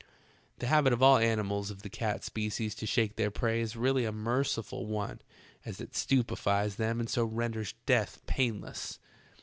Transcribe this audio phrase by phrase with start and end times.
[0.57, 4.03] The habit of all animals of the eat speeies to shake their prey is really
[4.03, 5.21] a mereiful one,
[5.63, 8.97] as it stupefies them and so renders death painless.